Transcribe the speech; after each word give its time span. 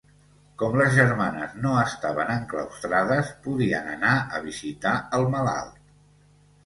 Com 0.59 0.77
les 0.81 0.95
germanes 0.99 1.51
no 1.65 1.73
estaven 1.81 2.33
enclaustrades, 2.37 3.31
podien 3.49 3.93
anar 3.95 4.17
a 4.39 4.43
visitar 4.51 4.99
el 5.19 5.29
malalt. 5.37 5.79